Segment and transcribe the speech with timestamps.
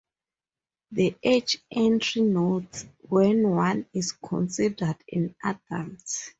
[0.89, 6.29] The age entry notes when one is considered an adult.